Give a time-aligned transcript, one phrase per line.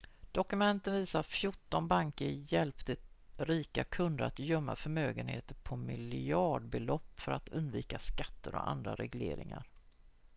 [0.31, 2.95] dokumenten visar att fjorton banker hjälpte
[3.37, 9.65] rika kunder att gömma förmögenehter på miljardbelopp för att undvika skatter och andra regleringar